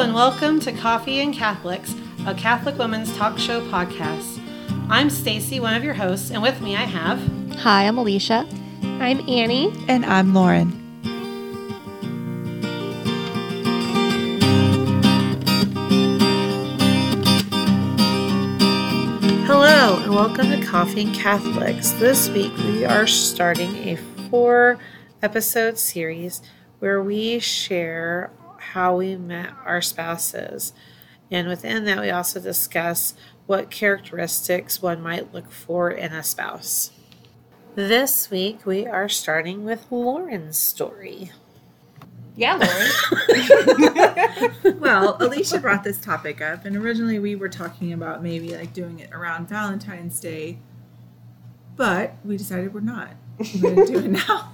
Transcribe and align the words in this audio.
and 0.00 0.12
welcome 0.12 0.60
to 0.60 0.70
Coffee 0.72 1.20
and 1.20 1.32
Catholics, 1.32 1.94
a 2.26 2.34
Catholic 2.34 2.76
women's 2.76 3.16
talk 3.16 3.38
show 3.38 3.62
podcast. 3.70 4.38
I'm 4.90 5.08
Stacy, 5.08 5.58
one 5.58 5.72
of 5.72 5.82
your 5.82 5.94
hosts, 5.94 6.30
and 6.30 6.42
with 6.42 6.60
me 6.60 6.76
I 6.76 6.82
have. 6.82 7.18
Hi, 7.60 7.84
I'm 7.84 7.96
Alicia. 7.96 8.46
I'm 8.82 9.26
Annie. 9.26 9.72
And 9.88 10.04
I'm 10.04 10.34
Lauren. 10.34 10.70
Hello, 19.46 19.96
and 20.02 20.14
welcome 20.14 20.50
to 20.50 20.62
Coffee 20.62 21.04
and 21.04 21.14
Catholics. 21.14 21.92
This 21.92 22.28
week 22.28 22.54
we 22.58 22.84
are 22.84 23.06
starting 23.06 23.74
a 23.88 23.96
four 24.28 24.78
episode 25.22 25.78
series 25.78 26.42
where 26.80 27.02
we 27.02 27.38
share 27.38 28.30
how 28.72 28.96
we 28.96 29.16
met 29.16 29.50
our 29.64 29.80
spouses. 29.80 30.72
And 31.30 31.48
within 31.48 31.84
that, 31.84 32.00
we 32.00 32.10
also 32.10 32.40
discuss 32.40 33.14
what 33.46 33.70
characteristics 33.70 34.82
one 34.82 35.00
might 35.00 35.32
look 35.32 35.50
for 35.50 35.90
in 35.90 36.12
a 36.12 36.22
spouse. 36.22 36.90
This 37.74 38.30
week, 38.30 38.64
we 38.64 38.86
are 38.86 39.08
starting 39.08 39.64
with 39.64 39.86
Lauren's 39.90 40.56
story. 40.56 41.30
Yeah, 42.34 42.56
Lauren. 42.56 42.90
well, 44.80 45.16
Alicia 45.20 45.58
brought 45.58 45.84
this 45.84 45.98
topic 45.98 46.40
up, 46.40 46.64
and 46.64 46.76
originally 46.76 47.18
we 47.18 47.34
were 47.34 47.48
talking 47.48 47.92
about 47.92 48.22
maybe 48.22 48.54
like 48.56 48.72
doing 48.72 48.98
it 48.98 49.10
around 49.12 49.48
Valentine's 49.48 50.20
Day, 50.20 50.58
but 51.76 52.14
we 52.24 52.36
decided 52.36 52.74
we're 52.74 52.80
not. 52.80 53.10
We're 53.38 53.74
going 53.74 53.86
to 53.86 53.92
do 53.92 53.98
it 53.98 54.10
now. 54.10 54.52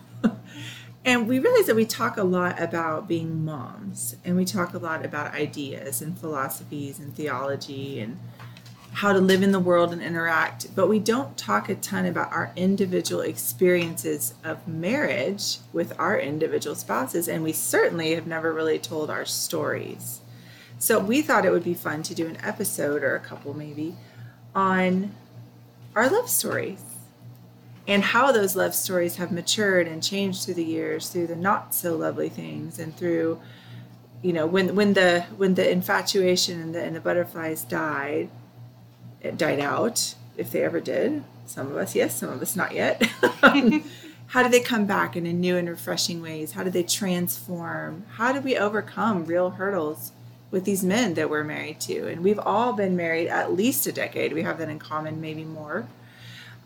And 1.05 1.27
we 1.27 1.41
realize 1.41 1.67
that 1.67 1.75
we 1.75 1.85
talk 1.85 2.17
a 2.17 2.23
lot 2.23 2.61
about 2.61 3.09
being 3.09 3.45
moms, 3.45 4.15
and 4.25 4.37
we 4.37 4.45
talk 4.45 4.73
a 4.73 4.79
lot 4.79 5.05
about 5.05 5.35
ideas 5.35 6.01
and 6.01 6.17
philosophies 6.17 7.01
and 7.01 7.15
theology 7.15 7.99
and 7.99 8.19
how 8.93 9.13
to 9.13 9.19
live 9.19 9.43
in 9.43 9.53
the 9.53 9.59
world 9.59 9.93
and 9.93 10.03
interact, 10.03 10.75
but 10.77 10.87
we 10.87 10.99
don't 10.99 11.37
talk 11.37 11.69
a 11.69 11.75
ton 11.75 12.05
about 12.05 12.31
our 12.31 12.53
individual 12.55 13.23
experiences 13.23 14.35
of 14.45 14.69
marriage 14.69 15.59
with 15.73 15.99
our 15.99 16.19
individual 16.21 16.77
spouses, 16.77 17.27
and 17.27 17.43
we 17.43 17.53
certainly 17.53 18.15
have 18.15 18.27
never 18.27 18.53
really 18.53 18.79
told 18.79 19.11
our 19.11 19.25
stories. 19.25 20.21
So 20.79 20.99
we 20.99 21.23
thought 21.23 21.47
it 21.47 21.51
would 21.51 21.65
be 21.65 21.75
fun 21.75 22.03
to 22.05 22.15
do 22.15 22.27
an 22.27 22.37
episode 22.45 23.03
or 23.03 23.17
a 23.17 23.21
couple 23.21 23.55
maybe 23.55 23.97
on 24.55 25.13
our 25.97 26.09
love 26.09 26.29
stories 26.29 26.92
and 27.89 28.03
how 28.03 28.31
those 28.31 28.55
love 28.55 28.75
stories 28.75 29.17
have 29.17 29.33
matured 29.33 29.89
and 29.89 30.03
changed 30.03 30.45
through 30.45 30.55
the 30.55 30.65
years 30.65 31.09
through 31.09 31.27
the 31.27 31.37
not 31.37 31.75
so 31.75 31.97
lovely 31.97 32.29
things 32.29 32.79
and 32.79 32.97
through 32.97 33.41
you 34.23 34.33
know 34.33 34.47
when 34.47 34.75
when 34.75 34.95
the 34.95 35.23
when 35.37 35.55
the 35.55 35.71
infatuation 35.71 36.61
and 36.61 36.75
the, 36.75 36.83
and 36.83 36.95
the 36.95 37.01
butterflies 37.01 37.65
died 37.65 38.29
it 39.21 39.37
died 39.37 39.61
out 39.61 40.15
if 40.37 40.51
they 40.51 40.65
ever 40.65 40.81
did. 40.81 41.23
Some 41.47 41.69
of 41.69 41.77
us 41.77 41.95
yes 41.95 42.17
some 42.17 42.31
of 42.31 42.43
us 42.43 42.57
not 42.57 42.73
yet. 42.73 43.03
How 44.33 44.43
do 44.43 44.49
they 44.49 44.61
come 44.61 44.87
back 44.87 45.15
in 45.15 45.27
a 45.27 45.33
new 45.33 45.59
and 45.59 45.69
refreshing 45.69 46.23
ways? 46.23 46.53
How 46.53 46.65
do 46.65 46.71
they 46.71 46.83
transform? 46.83 48.05
How 48.13 48.33
do 48.33 48.41
we 48.41 48.57
overcome 48.57 49.27
real 49.27 49.51
hurdles 49.51 50.13
with 50.51 50.65
these 50.65 50.83
men 50.83 51.15
that 51.15 51.29
we're 51.29 51.45
married 51.45 51.81
to? 51.81 52.09
And 52.09 52.25
we've 52.25 52.39
all 52.39 52.73
been 52.73 52.97
married 52.97 53.29
at 53.29 53.53
least 53.53 53.87
a 53.87 53.93
decade. 53.93 54.33
We 54.33 54.43
have 54.43 54.57
that 54.59 54.71
in 54.71 54.79
common 54.79 55.21
maybe 55.21 55.45
more. 55.45 55.87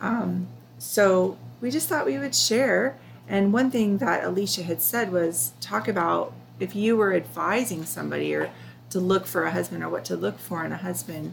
Um, 0.00 0.46
so 0.78 1.38
we 1.60 1.70
just 1.70 1.88
thought 1.88 2.06
we 2.06 2.18
would 2.18 2.34
share. 2.34 2.96
And 3.28 3.52
one 3.52 3.70
thing 3.70 3.98
that 3.98 4.24
Alicia 4.24 4.62
had 4.62 4.80
said 4.80 5.12
was 5.12 5.52
talk 5.60 5.88
about 5.88 6.32
if 6.60 6.74
you 6.74 6.96
were 6.96 7.14
advising 7.14 7.84
somebody 7.84 8.34
or 8.34 8.50
to 8.90 9.00
look 9.00 9.26
for 9.26 9.44
a 9.44 9.50
husband 9.50 9.82
or 9.82 9.88
what 9.88 10.04
to 10.06 10.16
look 10.16 10.38
for 10.38 10.64
in 10.64 10.72
a 10.72 10.76
husband, 10.76 11.32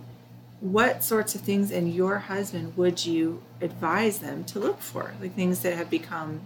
what 0.60 1.04
sorts 1.04 1.36
of 1.36 1.42
things 1.42 1.72
in 1.72 1.92
your 1.92 2.20
husband 2.20 2.76
would 2.78 3.06
you 3.06 3.44
advise 3.62 4.20
them 4.20 4.44
to 4.46 4.60
look 4.60 4.80
for? 4.80 5.14
Like 5.22 5.36
things 5.36 5.60
that 5.60 5.76
have 5.76 5.90
become 5.90 6.42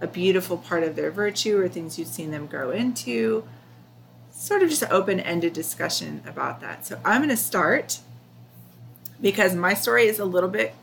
a 0.00 0.06
beautiful 0.06 0.56
part 0.56 0.82
of 0.82 0.96
their 0.96 1.10
virtue 1.10 1.58
or 1.58 1.68
things 1.68 1.98
you've 1.98 2.08
seen 2.08 2.30
them 2.30 2.46
grow 2.46 2.70
into. 2.70 3.44
Sort 4.30 4.62
of 4.62 4.70
just 4.70 4.82
an 4.82 4.88
open 4.90 5.20
ended 5.20 5.52
discussion 5.52 6.22
about 6.26 6.60
that. 6.60 6.86
So 6.86 6.98
I'm 7.04 7.20
going 7.20 7.28
to 7.28 7.36
start 7.36 8.00
because 9.20 9.54
my 9.54 9.74
story 9.74 10.06
is 10.06 10.18
a 10.18 10.24
little 10.24 10.48
bit 10.48 10.74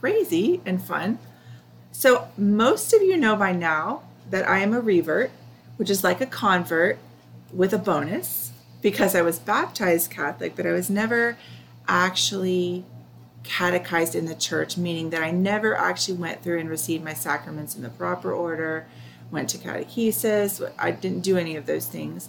crazy 0.00 0.60
and 0.64 0.82
fun. 0.82 1.18
So, 1.92 2.28
most 2.36 2.92
of 2.92 3.02
you 3.02 3.16
know 3.16 3.36
by 3.36 3.52
now 3.52 4.02
that 4.30 4.48
I 4.48 4.58
am 4.58 4.72
a 4.72 4.80
revert, 4.80 5.30
which 5.76 5.90
is 5.90 6.04
like 6.04 6.20
a 6.20 6.26
convert 6.26 6.98
with 7.52 7.72
a 7.72 7.78
bonus 7.78 8.52
because 8.80 9.14
I 9.14 9.22
was 9.22 9.38
baptized 9.38 10.10
Catholic, 10.10 10.56
but 10.56 10.66
I 10.66 10.72
was 10.72 10.88
never 10.88 11.36
actually 11.86 12.84
catechized 13.42 14.14
in 14.14 14.26
the 14.26 14.34
church, 14.34 14.76
meaning 14.76 15.10
that 15.10 15.22
I 15.22 15.30
never 15.30 15.76
actually 15.76 16.18
went 16.18 16.42
through 16.42 16.58
and 16.58 16.68
received 16.68 17.04
my 17.04 17.14
sacraments 17.14 17.74
in 17.74 17.82
the 17.82 17.88
proper 17.88 18.32
order, 18.32 18.86
went 19.30 19.48
to 19.50 19.58
catechesis. 19.58 20.70
I 20.78 20.90
didn't 20.90 21.20
do 21.20 21.36
any 21.36 21.56
of 21.56 21.66
those 21.66 21.86
things. 21.86 22.28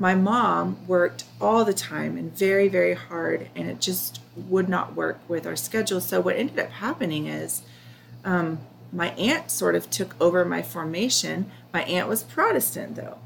My 0.00 0.14
mom 0.14 0.78
worked 0.86 1.24
all 1.42 1.62
the 1.66 1.74
time 1.74 2.16
and 2.16 2.34
very, 2.34 2.68
very 2.68 2.94
hard, 2.94 3.50
and 3.54 3.68
it 3.68 3.82
just 3.82 4.18
would 4.34 4.66
not 4.66 4.96
work 4.96 5.20
with 5.28 5.46
our 5.46 5.56
schedule. 5.56 6.00
So 6.00 6.22
what 6.22 6.36
ended 6.36 6.58
up 6.58 6.70
happening 6.70 7.26
is 7.26 7.60
um, 8.24 8.60
my 8.92 9.10
aunt 9.10 9.50
sort 9.50 9.74
of 9.74 9.90
took 9.90 10.16
over 10.18 10.42
my 10.46 10.62
formation. 10.62 11.50
My 11.70 11.82
aunt 11.82 12.08
was 12.08 12.22
Protestant 12.22 12.96
though. 12.96 13.18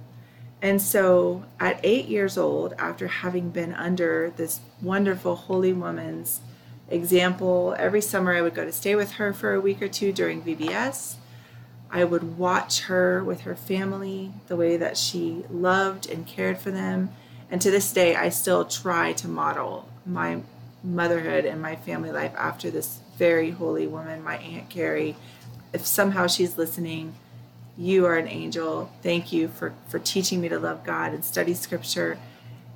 And 0.60 0.82
so 0.82 1.44
at 1.60 1.78
eight 1.84 2.06
years 2.06 2.36
old, 2.36 2.74
after 2.76 3.06
having 3.06 3.50
been 3.50 3.72
under 3.74 4.32
this 4.36 4.58
wonderful 4.82 5.36
holy 5.36 5.72
woman's 5.72 6.40
example, 6.90 7.76
every 7.78 8.00
summer 8.00 8.34
I 8.34 8.42
would 8.42 8.54
go 8.54 8.64
to 8.64 8.72
stay 8.72 8.96
with 8.96 9.12
her 9.12 9.32
for 9.32 9.54
a 9.54 9.60
week 9.60 9.80
or 9.80 9.88
two 9.88 10.12
during 10.12 10.42
VBS. 10.42 11.16
I 11.90 12.04
would 12.04 12.38
watch 12.38 12.82
her 12.82 13.22
with 13.22 13.42
her 13.42 13.54
family, 13.54 14.32
the 14.48 14.56
way 14.56 14.76
that 14.76 14.96
she 14.96 15.44
loved 15.50 16.08
and 16.08 16.26
cared 16.26 16.58
for 16.58 16.70
them. 16.70 17.10
And 17.50 17.60
to 17.62 17.70
this 17.70 17.92
day, 17.92 18.16
I 18.16 18.30
still 18.30 18.64
try 18.64 19.12
to 19.14 19.28
model 19.28 19.88
my 20.04 20.40
motherhood 20.82 21.44
and 21.44 21.62
my 21.62 21.76
family 21.76 22.10
life 22.10 22.32
after 22.36 22.70
this 22.70 23.00
very 23.16 23.52
holy 23.52 23.86
woman, 23.86 24.24
my 24.24 24.36
Aunt 24.36 24.68
Carrie. 24.68 25.16
If 25.72 25.86
somehow 25.86 26.26
she's 26.26 26.58
listening, 26.58 27.14
you 27.76 28.06
are 28.06 28.16
an 28.16 28.28
angel. 28.28 28.90
Thank 29.02 29.32
you 29.32 29.48
for, 29.48 29.72
for 29.88 29.98
teaching 29.98 30.40
me 30.40 30.48
to 30.48 30.58
love 30.58 30.84
God 30.84 31.12
and 31.12 31.24
study 31.24 31.54
scripture. 31.54 32.18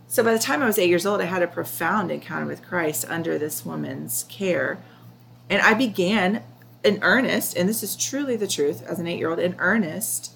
So 0.08 0.24
by 0.24 0.32
the 0.32 0.38
time 0.38 0.62
I 0.62 0.66
was 0.66 0.78
eight 0.78 0.88
years 0.88 1.06
old, 1.06 1.20
I 1.20 1.26
had 1.26 1.42
a 1.42 1.46
profound 1.46 2.10
encounter 2.10 2.46
with 2.46 2.66
Christ 2.66 3.04
under 3.08 3.38
this 3.38 3.64
woman's 3.64 4.24
care. 4.28 4.78
And 5.50 5.60
I 5.60 5.74
began 5.74 6.42
in 6.84 6.98
earnest, 7.02 7.56
and 7.56 7.68
this 7.68 7.82
is 7.82 7.96
truly 7.96 8.36
the 8.36 8.46
truth 8.46 8.82
as 8.86 8.98
an 8.98 9.06
eight 9.06 9.18
year 9.18 9.30
old, 9.30 9.38
in 9.38 9.56
earnest 9.58 10.32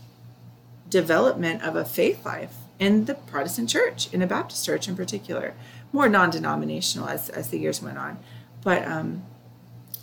development 0.88 1.62
of 1.62 1.76
a 1.76 1.84
faith 1.84 2.24
life 2.24 2.54
in 2.78 3.04
the 3.04 3.14
Protestant 3.14 3.68
church, 3.68 4.12
in 4.12 4.22
a 4.22 4.26
Baptist 4.26 4.64
church 4.64 4.88
in 4.88 4.96
particular. 4.96 5.54
More 5.92 6.08
non-denominational 6.08 7.08
as, 7.08 7.28
as 7.28 7.48
the 7.48 7.58
years 7.58 7.82
went 7.82 7.98
on. 7.98 8.18
But 8.62 8.86
um, 8.86 9.22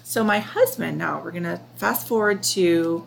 so 0.10 0.24
my 0.24 0.40
husband 0.40 0.98
now 0.98 1.22
we're 1.24 1.30
going 1.30 1.44
to 1.44 1.62
fast 1.76 2.08
forward 2.08 2.42
to 2.42 3.06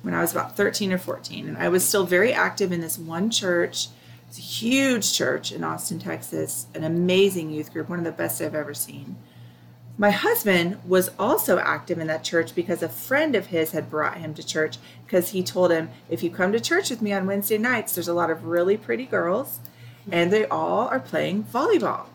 when 0.00 0.14
i 0.14 0.22
was 0.22 0.32
about 0.32 0.56
13 0.56 0.90
or 0.90 0.96
14 0.96 1.46
and 1.46 1.58
i 1.58 1.68
was 1.68 1.84
still 1.84 2.06
very 2.06 2.32
active 2.32 2.72
in 2.72 2.80
this 2.80 2.98
one 2.98 3.28
church. 3.30 3.88
It's 4.26 4.38
a 4.38 4.40
huge 4.40 5.12
church 5.12 5.52
in 5.52 5.62
austin 5.62 5.98
texas 5.98 6.68
an 6.74 6.84
amazing 6.84 7.50
youth 7.50 7.70
group 7.70 7.90
one 7.90 7.98
of 7.98 8.06
the 8.06 8.12
best 8.12 8.40
i've 8.40 8.54
ever 8.54 8.72
seen 8.72 9.16
my 9.98 10.10
husband 10.10 10.78
was 10.86 11.10
also 11.18 11.58
active 11.58 11.98
in 11.98 12.06
that 12.06 12.22
church 12.22 12.54
because 12.54 12.82
a 12.82 12.88
friend 12.88 13.34
of 13.34 13.46
his 13.46 13.72
had 13.72 13.90
brought 13.90 14.18
him 14.18 14.34
to 14.34 14.44
church 14.44 14.78
because 15.04 15.30
he 15.30 15.42
told 15.42 15.70
him 15.70 15.88
if 16.08 16.22
you 16.22 16.30
come 16.30 16.52
to 16.52 16.60
church 16.60 16.90
with 16.90 17.00
me 17.00 17.12
on 17.12 17.26
wednesday 17.26 17.58
nights 17.58 17.94
there's 17.94 18.08
a 18.08 18.14
lot 18.14 18.30
of 18.30 18.44
really 18.44 18.76
pretty 18.76 19.06
girls 19.06 19.60
and 20.10 20.32
they 20.32 20.46
all 20.46 20.88
are 20.88 21.00
playing 21.00 21.44
volleyball. 21.44 22.06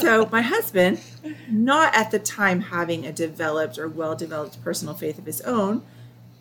so 0.00 0.28
my 0.30 0.42
husband, 0.42 1.00
not 1.48 1.94
at 1.94 2.10
the 2.10 2.18
time 2.18 2.60
having 2.60 3.04
a 3.04 3.12
developed 3.12 3.78
or 3.78 3.88
well 3.88 4.14
developed 4.14 4.62
personal 4.62 4.94
faith 4.94 5.18
of 5.18 5.26
his 5.26 5.40
own, 5.40 5.82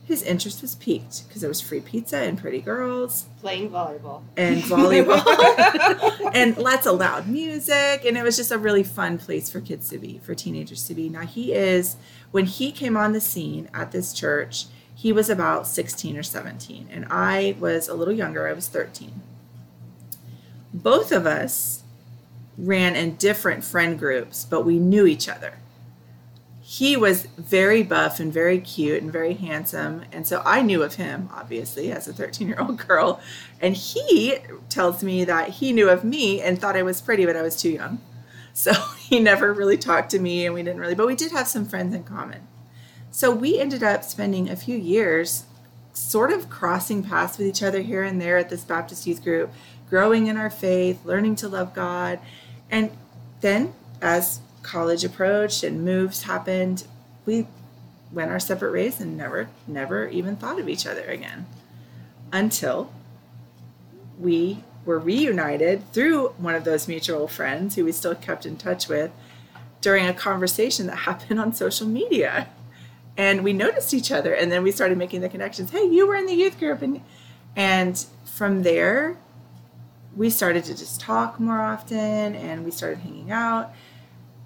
his 0.07 0.23
interest 0.23 0.61
was 0.61 0.75
piqued 0.75 1.27
because 1.27 1.41
there 1.41 1.49
was 1.49 1.59
free 1.59 1.81
pizza 1.81 2.17
and 2.17 2.37
pretty 2.37 2.61
girls. 2.61 3.25
Playing 3.41 3.69
volleyball. 3.69 4.21
And 4.37 4.63
volleyball. 4.63 6.31
And 6.33 6.57
lots 6.57 6.85
of 6.85 6.99
loud 6.99 7.27
music 7.27 8.05
and 8.05 8.17
it 8.17 8.23
was 8.23 8.37
just 8.37 8.51
a 8.51 8.57
really 8.57 8.83
fun 8.83 9.17
place 9.17 9.49
for 9.49 9.59
kids 9.59 9.89
to 9.89 9.97
be 9.97 10.19
for 10.19 10.35
teenagers 10.35 10.85
to 10.87 10.93
be. 10.93 11.09
Now 11.09 11.25
he 11.25 11.53
is 11.53 11.95
when 12.31 12.45
he 12.45 12.71
came 12.71 12.95
on 12.95 13.13
the 13.13 13.21
scene 13.21 13.69
at 13.73 13.91
this 13.91 14.13
church 14.13 14.65
he 14.95 15.11
was 15.11 15.29
about 15.29 15.67
16 15.67 16.17
or 16.17 16.23
17 16.23 16.89
and 16.91 17.05
i 17.11 17.55
was 17.59 17.87
a 17.87 17.93
little 17.93 18.13
younger 18.13 18.47
i 18.47 18.53
was 18.53 18.67
13 18.67 19.21
both 20.73 21.11
of 21.11 21.25
us 21.25 21.83
ran 22.57 22.95
in 22.95 23.15
different 23.15 23.63
friend 23.63 23.99
groups, 23.99 24.45
but 24.45 24.65
we 24.65 24.79
knew 24.79 25.05
each 25.05 25.29
other. 25.29 25.53
He 26.69 26.97
was 26.97 27.27
very 27.37 27.81
buff 27.81 28.19
and 28.19 28.33
very 28.33 28.59
cute 28.59 29.01
and 29.01 29.09
very 29.09 29.35
handsome. 29.35 30.03
And 30.11 30.27
so 30.27 30.41
I 30.43 30.61
knew 30.61 30.83
of 30.83 30.95
him, 30.95 31.29
obviously, 31.33 31.93
as 31.93 32.09
a 32.09 32.13
13 32.13 32.45
year 32.45 32.57
old 32.59 32.75
girl. 32.87 33.21
And 33.61 33.73
he 33.73 34.35
tells 34.67 35.01
me 35.01 35.23
that 35.23 35.47
he 35.47 35.71
knew 35.71 35.89
of 35.89 36.03
me 36.03 36.41
and 36.41 36.59
thought 36.59 36.75
I 36.75 36.83
was 36.83 36.99
pretty, 36.99 37.25
but 37.25 37.37
I 37.37 37.41
was 37.41 37.55
too 37.55 37.69
young. 37.69 37.99
So 38.53 38.73
he 38.97 39.19
never 39.19 39.53
really 39.53 39.77
talked 39.77 40.09
to 40.11 40.19
me 40.19 40.47
and 40.47 40.55
we 40.55 40.63
didn't 40.63 40.79
really, 40.79 40.95
but 40.95 41.05
we 41.05 41.15
did 41.15 41.31
have 41.31 41.47
some 41.47 41.63
friends 41.63 41.93
in 41.93 42.03
common. 42.03 42.47
So 43.11 43.29
we 43.29 43.59
ended 43.59 43.83
up 43.83 44.03
spending 44.03 44.49
a 44.49 44.55
few 44.55 44.75
years 44.75 45.45
sort 45.93 46.33
of 46.33 46.49
crossing 46.49 47.03
paths 47.03 47.37
with 47.37 47.45
each 47.45 47.61
other 47.61 47.81
here 47.81 48.01
and 48.01 48.19
there 48.19 48.35
at 48.35 48.49
this 48.49 48.63
Baptist 48.63 49.05
youth 49.05 49.23
group, 49.23 49.53
growing 49.91 50.25
in 50.25 50.37
our 50.37 50.49
faith, 50.49 51.05
learning 51.05 51.35
to 51.35 51.47
love 51.47 51.75
God. 51.75 52.17
And 52.71 52.89
then 53.41 53.75
as 54.01 54.39
college 54.67 55.05
approached 55.05 55.63
and 55.63 55.83
moves 55.83 56.23
happened, 56.23 56.85
we 57.25 57.47
went 58.11 58.29
our 58.29 58.39
separate 58.39 58.73
ways 58.73 58.99
and 58.99 59.17
never, 59.17 59.49
never 59.65 60.07
even 60.09 60.35
thought 60.35 60.59
of 60.59 60.67
each 60.67 60.85
other 60.85 61.05
again 61.05 61.45
until 62.31 62.91
we 64.19 64.63
were 64.85 64.99
reunited 64.99 65.91
through 65.93 66.29
one 66.37 66.53
of 66.53 66.65
those 66.65 66.87
mutual 66.87 67.27
friends 67.27 67.75
who 67.75 67.85
we 67.85 67.91
still 67.91 68.15
kept 68.15 68.45
in 68.45 68.57
touch 68.57 68.87
with 68.87 69.11
during 69.79 70.05
a 70.05 70.13
conversation 70.13 70.87
that 70.87 70.95
happened 71.09 71.39
on 71.39 71.53
social 71.53 71.87
media. 71.87 72.49
And 73.15 73.43
we 73.43 73.53
noticed 73.53 73.93
each 73.93 74.11
other 74.11 74.33
and 74.33 74.51
then 74.51 74.63
we 74.63 74.71
started 74.71 74.97
making 74.97 75.21
the 75.21 75.29
connections. 75.29 75.71
Hey, 75.71 75.85
you 75.85 76.05
were 76.07 76.15
in 76.15 76.25
the 76.25 76.33
youth 76.33 76.59
group 76.59 76.81
and 76.81 77.01
and 77.55 78.05
from 78.25 78.63
there 78.63 79.17
we 80.15 80.29
started 80.29 80.63
to 80.65 80.75
just 80.75 80.99
talk 80.99 81.39
more 81.39 81.61
often 81.61 82.35
and 82.35 82.65
we 82.65 82.71
started 82.71 82.99
hanging 82.99 83.31
out. 83.31 83.71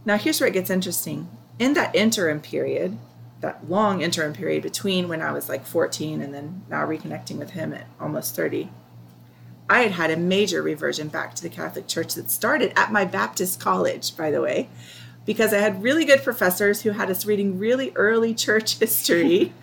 Now 0.06 0.18
here's 0.18 0.40
where 0.40 0.48
it 0.50 0.54
gets 0.54 0.70
interesting. 0.70 1.30
In 1.60 1.74
that 1.74 1.96
interim 1.96 2.42
period, 2.42 2.98
that 3.42 3.70
long 3.70 4.02
interim 4.02 4.34
period 4.34 4.64
between 4.64 5.08
when 5.08 5.22
I 5.22 5.32
was 5.32 5.50
like 5.50 5.66
14 5.66 6.22
and 6.22 6.34
then 6.34 6.64
now 6.70 6.86
reconnecting 6.86 7.38
with 7.38 7.52
him 7.52 7.74
at 7.74 7.88
almost 8.00 8.36
30, 8.36 8.70
I 9.70 9.84
had 9.84 9.92
had 9.92 10.12
a 10.12 10.18
major 10.18 10.62
reversion 10.62 11.08
back 11.08 11.34
to 11.36 11.44
the 11.44 11.50
Catholic 11.50 11.88
Church 11.88 12.16
that 12.16 12.30
started 12.30 12.74
at 12.76 12.92
my 12.92 13.06
Baptist 13.06 13.60
college, 13.60 14.18
by 14.18 14.30
the 14.30 14.42
way, 14.42 14.70
because 15.26 15.54
I 15.54 15.60
had 15.60 15.82
really 15.82 16.04
good 16.04 16.24
professors 16.24 16.82
who 16.82 16.92
had 16.92 17.10
us 17.10 17.26
reading 17.26 17.58
really 17.58 17.92
early 17.96 18.34
church 18.34 18.78
history. 18.80 19.54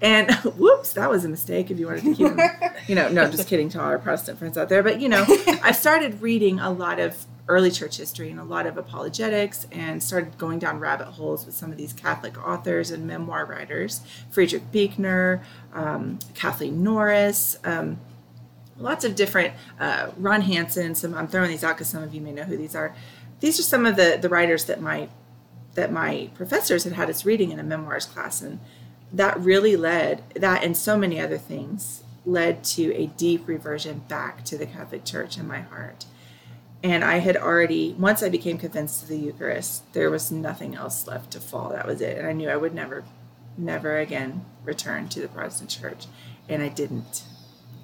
and 0.00 0.30
whoops, 0.56 0.92
that 0.94 1.10
was 1.10 1.24
a 1.24 1.28
mistake 1.28 1.70
if 1.70 1.78
you 1.78 1.86
wanted 1.86 2.04
to 2.04 2.14
keep 2.14 2.36
them, 2.36 2.50
you 2.86 2.94
know, 2.94 3.08
no, 3.08 3.30
just 3.30 3.48
kidding 3.48 3.68
to 3.70 3.80
all 3.80 3.86
our 3.86 3.98
Protestant 3.98 4.38
friends 4.38 4.56
out 4.56 4.68
there. 4.68 4.82
But, 4.82 5.00
you 5.00 5.08
know, 5.08 5.24
I 5.62 5.72
started 5.72 6.22
reading 6.22 6.60
a 6.60 6.70
lot 6.70 6.98
of 6.98 7.26
early 7.48 7.70
church 7.70 7.96
history 7.96 8.30
and 8.30 8.38
a 8.38 8.44
lot 8.44 8.66
of 8.66 8.76
apologetics 8.76 9.66
and 9.72 10.02
started 10.02 10.36
going 10.38 10.58
down 10.58 10.78
rabbit 10.78 11.06
holes 11.06 11.46
with 11.46 11.54
some 11.54 11.72
of 11.72 11.78
these 11.78 11.92
Catholic 11.92 12.38
authors 12.46 12.90
and 12.90 13.06
memoir 13.06 13.46
writers 13.46 14.02
Frederick 14.30 14.70
Buechner, 14.70 15.42
um, 15.72 16.18
Kathleen 16.34 16.82
Norris. 16.82 17.58
Um, 17.64 17.98
lots 18.76 19.04
of 19.04 19.14
different 19.14 19.54
uh, 19.80 20.10
Ron 20.16 20.42
Hansen. 20.42 20.94
Some 20.94 21.14
I'm 21.14 21.28
throwing 21.28 21.50
these 21.50 21.64
out 21.64 21.76
because 21.76 21.88
some 21.88 22.02
of 22.02 22.14
you 22.14 22.20
may 22.20 22.32
know 22.32 22.44
who 22.44 22.56
these 22.56 22.74
are. 22.74 22.94
These 23.40 23.58
are 23.58 23.64
some 23.64 23.86
of 23.86 23.96
the 23.96 24.18
the 24.20 24.28
writers 24.28 24.64
that 24.66 24.80
my 24.80 25.08
that 25.74 25.92
my 25.92 26.30
professors 26.34 26.84
had 26.84 26.92
had 26.94 27.08
us 27.08 27.24
reading 27.24 27.50
in 27.50 27.58
a 27.58 27.62
memoirs 27.62 28.06
class, 28.06 28.42
and 28.42 28.60
that 29.12 29.38
really 29.40 29.76
led 29.76 30.22
that 30.34 30.62
and 30.64 30.76
so 30.76 30.98
many 30.98 31.20
other 31.20 31.38
things 31.38 32.02
led 32.26 32.62
to 32.62 32.94
a 32.94 33.06
deep 33.06 33.48
reversion 33.48 34.00
back 34.08 34.44
to 34.44 34.58
the 34.58 34.66
Catholic 34.66 35.04
Church 35.04 35.38
in 35.38 35.46
my 35.46 35.60
heart. 35.60 36.04
And 36.82 37.02
I 37.02 37.18
had 37.18 37.36
already, 37.36 37.94
once 37.98 38.22
I 38.22 38.28
became 38.28 38.56
convinced 38.56 39.02
of 39.02 39.08
the 39.08 39.18
Eucharist, 39.18 39.92
there 39.94 40.10
was 40.10 40.30
nothing 40.30 40.76
else 40.76 41.06
left 41.06 41.32
to 41.32 41.40
fall. 41.40 41.70
That 41.70 41.86
was 41.86 42.00
it. 42.00 42.18
And 42.18 42.26
I 42.26 42.32
knew 42.32 42.48
I 42.48 42.56
would 42.56 42.74
never, 42.74 43.04
never 43.56 43.98
again 43.98 44.44
return 44.64 45.08
to 45.08 45.20
the 45.20 45.28
Protestant 45.28 45.70
church. 45.70 46.06
And 46.48 46.62
I 46.62 46.68
didn't 46.68 47.24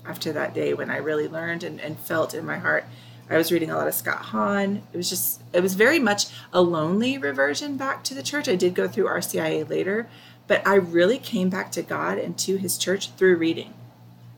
after 0.06 0.32
that 0.32 0.54
day 0.54 0.74
when 0.74 0.90
I 0.90 0.98
really 0.98 1.28
learned 1.28 1.64
and, 1.64 1.80
and 1.80 1.98
felt 1.98 2.34
in 2.34 2.44
my 2.44 2.58
heart. 2.58 2.84
I 3.28 3.38
was 3.38 3.50
reading 3.50 3.70
a 3.70 3.76
lot 3.76 3.88
of 3.88 3.94
Scott 3.94 4.18
Hahn. 4.18 4.82
It 4.92 4.96
was 4.96 5.08
just, 5.08 5.42
it 5.52 5.60
was 5.60 5.74
very 5.74 5.98
much 5.98 6.26
a 6.52 6.60
lonely 6.60 7.16
reversion 7.16 7.76
back 7.76 8.04
to 8.04 8.14
the 8.14 8.22
church. 8.22 8.48
I 8.48 8.54
did 8.54 8.74
go 8.74 8.86
through 8.86 9.06
RCIA 9.06 9.68
later, 9.68 10.08
but 10.46 10.66
I 10.66 10.74
really 10.74 11.18
came 11.18 11.48
back 11.48 11.72
to 11.72 11.82
God 11.82 12.18
and 12.18 12.36
to 12.40 12.56
his 12.56 12.76
church 12.76 13.10
through 13.12 13.36
reading. 13.36 13.72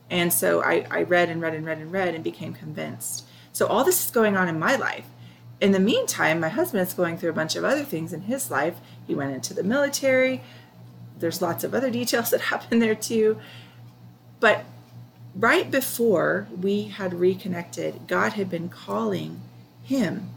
And 0.09 0.31
so 0.31 0.63
I, 0.63 0.85
I 0.89 1.03
read 1.03 1.29
and 1.29 1.41
read 1.41 1.53
and 1.53 1.65
read 1.65 1.79
and 1.79 1.91
read 1.91 2.15
and 2.15 2.23
became 2.23 2.53
convinced. 2.53 3.25
So 3.57 3.65
all 3.65 3.83
this 3.83 4.05
is 4.05 4.11
going 4.11 4.37
on 4.37 4.47
in 4.47 4.59
my 4.59 4.75
life. 4.75 5.07
In 5.59 5.71
the 5.71 5.79
meantime, 5.79 6.39
my 6.39 6.49
husband 6.49 6.87
is 6.87 6.93
going 6.93 7.17
through 7.17 7.31
a 7.31 7.33
bunch 7.41 7.55
of 7.55 7.63
other 7.63 7.83
things 7.83 8.13
in 8.13 8.21
his 8.21 8.51
life. 8.51 8.75
He 9.07 9.15
went 9.15 9.33
into 9.33 9.55
the 9.55 9.63
military. 9.63 10.43
There's 11.17 11.41
lots 11.41 11.63
of 11.63 11.73
other 11.73 11.89
details 11.99 12.29
that 12.29 12.39
happen 12.39 12.77
there 12.77 12.93
too. 12.93 13.39
But 14.39 14.63
right 15.33 15.71
before 15.71 16.47
we 16.55 16.83
had 16.83 17.15
reconnected, 17.15 18.01
God 18.05 18.33
had 18.33 18.47
been 18.47 18.69
calling 18.69 19.41
him 19.81 20.29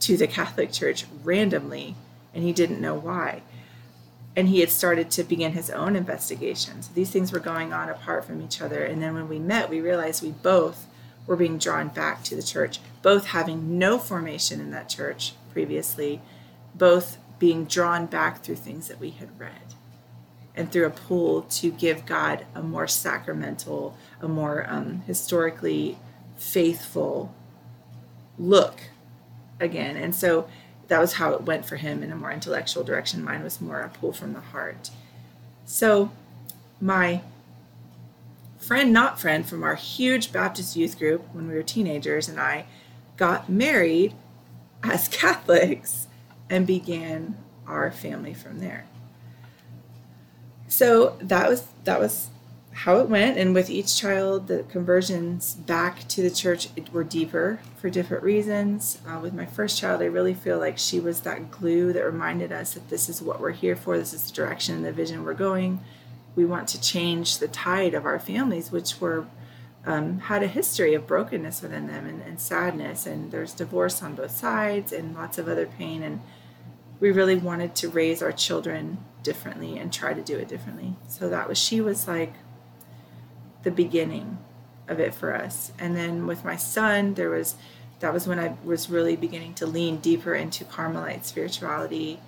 to 0.00 0.16
the 0.16 0.26
Catholic 0.26 0.72
Church 0.72 1.04
randomly, 1.22 1.96
and 2.32 2.44
he 2.44 2.54
didn't 2.54 2.80
know 2.80 2.94
why. 2.94 3.42
And 4.34 4.48
he 4.48 4.60
had 4.60 4.70
started 4.70 5.10
to 5.10 5.22
begin 5.22 5.52
his 5.52 5.68
own 5.68 5.94
investigations. 5.96 6.88
These 6.88 7.10
things 7.10 7.30
were 7.30 7.40
going 7.40 7.74
on 7.74 7.90
apart 7.90 8.24
from 8.24 8.40
each 8.40 8.62
other. 8.62 8.82
And 8.82 9.02
then 9.02 9.12
when 9.12 9.28
we 9.28 9.38
met, 9.38 9.68
we 9.68 9.82
realized 9.82 10.22
we 10.22 10.30
both 10.30 10.86
were 11.26 11.36
being 11.36 11.58
drawn 11.58 11.88
back 11.88 12.22
to 12.24 12.36
the 12.36 12.42
church, 12.42 12.80
both 13.02 13.26
having 13.26 13.78
no 13.78 13.98
formation 13.98 14.60
in 14.60 14.70
that 14.70 14.88
church 14.88 15.32
previously, 15.52 16.20
both 16.74 17.18
being 17.38 17.64
drawn 17.64 18.06
back 18.06 18.42
through 18.42 18.56
things 18.56 18.88
that 18.88 19.00
we 19.00 19.10
had 19.10 19.38
read 19.38 19.74
and 20.56 20.70
through 20.70 20.86
a 20.86 20.90
pull 20.90 21.42
to 21.42 21.70
give 21.70 22.06
God 22.06 22.46
a 22.54 22.62
more 22.62 22.86
sacramental, 22.86 23.96
a 24.20 24.28
more 24.28 24.66
um, 24.68 25.02
historically 25.06 25.98
faithful 26.36 27.34
look 28.38 28.80
again. 29.58 29.96
And 29.96 30.14
so 30.14 30.48
that 30.88 31.00
was 31.00 31.14
how 31.14 31.32
it 31.32 31.42
went 31.42 31.66
for 31.66 31.76
him 31.76 32.02
in 32.02 32.12
a 32.12 32.16
more 32.16 32.30
intellectual 32.30 32.84
direction. 32.84 33.24
Mine 33.24 33.42
was 33.42 33.60
more 33.60 33.80
a 33.80 33.88
pull 33.88 34.12
from 34.12 34.32
the 34.32 34.40
heart. 34.40 34.90
So 35.64 36.10
my 36.80 37.22
friend, 38.64 38.92
not 38.92 39.20
friend, 39.20 39.46
from 39.46 39.62
our 39.62 39.74
huge 39.74 40.32
Baptist 40.32 40.76
youth 40.76 40.98
group 40.98 41.22
when 41.32 41.48
we 41.48 41.54
were 41.54 41.62
teenagers, 41.62 42.28
and 42.28 42.40
I 42.40 42.66
got 43.16 43.48
married 43.48 44.14
as 44.82 45.08
Catholics 45.20 46.06
and 46.50 46.66
began 46.66 47.36
our 47.66 47.90
family 47.90 48.34
from 48.34 48.60
there. 48.60 48.86
So 50.68 51.16
that 51.20 51.48
was 51.48 51.66
that 51.84 52.00
was 52.00 52.28
how 52.72 52.98
it 52.98 53.08
went. 53.08 53.38
And 53.38 53.54
with 53.54 53.70
each 53.70 53.96
child 53.96 54.48
the 54.48 54.64
conversions 54.64 55.54
back 55.54 56.08
to 56.08 56.22
the 56.22 56.30
church 56.30 56.68
were 56.92 57.04
deeper 57.04 57.60
for 57.76 57.88
different 57.88 58.24
reasons. 58.24 58.98
Uh, 59.06 59.20
with 59.20 59.32
my 59.32 59.46
first 59.46 59.78
child 59.78 60.02
i 60.02 60.06
really 60.06 60.34
feel 60.34 60.58
like 60.58 60.78
she 60.78 60.98
was 60.98 61.20
that 61.20 61.50
glue 61.50 61.92
that 61.92 62.04
reminded 62.04 62.50
us 62.50 62.74
that 62.74 62.88
this 62.88 63.08
is 63.08 63.22
what 63.22 63.40
we're 63.40 63.52
here 63.52 63.76
for 63.76 63.96
this 63.96 64.12
is 64.12 64.26
the 64.26 64.32
direction 64.32 64.74
and 64.74 64.84
the 64.84 64.92
vision 64.92 65.24
we're 65.24 65.34
going 65.34 65.80
we 66.36 66.44
want 66.44 66.68
to 66.68 66.80
change 66.80 67.38
the 67.38 67.48
tide 67.48 67.94
of 67.94 68.04
our 68.04 68.18
families 68.18 68.70
which 68.70 69.00
were 69.00 69.26
um, 69.86 70.18
had 70.18 70.42
a 70.42 70.46
history 70.46 70.94
of 70.94 71.06
brokenness 71.06 71.60
within 71.60 71.86
them 71.86 72.06
and, 72.06 72.22
and 72.22 72.40
sadness 72.40 73.06
and 73.06 73.30
there's 73.30 73.52
divorce 73.52 74.02
on 74.02 74.14
both 74.14 74.30
sides 74.30 74.92
and 74.92 75.14
lots 75.14 75.38
of 75.38 75.48
other 75.48 75.66
pain 75.66 76.02
and 76.02 76.20
we 77.00 77.10
really 77.10 77.36
wanted 77.36 77.74
to 77.74 77.88
raise 77.88 78.22
our 78.22 78.32
children 78.32 78.98
differently 79.22 79.76
and 79.78 79.92
try 79.92 80.14
to 80.14 80.22
do 80.22 80.38
it 80.38 80.48
differently. 80.48 80.94
So 81.08 81.28
that 81.28 81.48
was, 81.48 81.58
she 81.58 81.80
was 81.80 82.06
like 82.06 82.34
the 83.62 83.70
beginning 83.70 84.38
of 84.86 85.00
it 85.00 85.14
for 85.14 85.34
us. 85.34 85.72
And 85.78 85.96
then 85.96 86.26
with 86.26 86.44
my 86.44 86.56
son, 86.56 87.14
there 87.14 87.30
was, 87.30 87.56
that 88.00 88.12
was 88.12 88.26
when 88.26 88.38
I 88.38 88.56
was 88.64 88.88
really 88.88 89.16
beginning 89.16 89.54
to 89.54 89.66
lean 89.66 89.98
deeper 89.98 90.34
into 90.34 90.64
Carmelite 90.64 91.24
spirituality. 91.24 92.20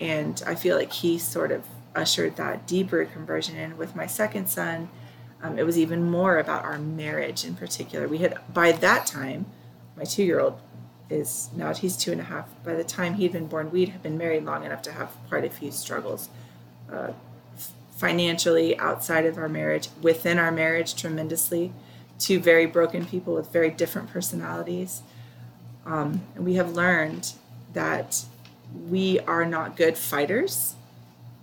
And 0.00 0.42
I 0.46 0.54
feel 0.54 0.76
like 0.76 0.92
he 0.92 1.18
sort 1.18 1.52
of 1.52 1.64
ushered 1.98 2.36
that 2.36 2.66
deeper 2.66 3.04
conversion 3.04 3.56
in. 3.56 3.76
With 3.76 3.96
my 3.96 4.06
second 4.06 4.48
son, 4.48 4.88
um, 5.42 5.58
it 5.58 5.66
was 5.66 5.76
even 5.76 6.08
more 6.08 6.38
about 6.38 6.64
our 6.64 6.78
marriage 6.78 7.44
in 7.44 7.54
particular. 7.54 8.06
We 8.06 8.18
had, 8.18 8.38
by 8.54 8.72
that 8.72 9.06
time, 9.06 9.46
my 9.96 10.04
two 10.04 10.22
year 10.22 10.40
old 10.40 10.60
is 11.10 11.50
now 11.56 11.74
he's 11.74 11.96
two 11.96 12.12
and 12.12 12.20
a 12.20 12.24
half. 12.24 12.46
By 12.64 12.74
the 12.74 12.84
time 12.84 13.14
he'd 13.14 13.32
been 13.32 13.46
born, 13.46 13.70
we'd 13.70 13.90
have 13.90 14.02
been 14.02 14.18
married 14.18 14.44
long 14.44 14.64
enough 14.64 14.82
to 14.82 14.92
have 14.92 15.10
quite 15.28 15.44
a 15.44 15.50
few 15.50 15.70
struggles, 15.70 16.28
uh, 16.92 17.12
financially, 17.96 18.78
outside 18.78 19.26
of 19.26 19.38
our 19.38 19.48
marriage, 19.48 19.88
within 20.00 20.38
our 20.38 20.52
marriage, 20.52 20.94
tremendously. 20.94 21.72
Two 22.18 22.38
very 22.40 22.66
broken 22.66 23.06
people 23.06 23.34
with 23.34 23.52
very 23.52 23.70
different 23.70 24.10
personalities. 24.10 25.02
Um, 25.86 26.22
and 26.34 26.44
we 26.44 26.54
have 26.54 26.72
learned 26.72 27.32
that 27.72 28.24
we 28.88 29.18
are 29.20 29.46
not 29.46 29.76
good 29.76 29.96
fighters 29.96 30.74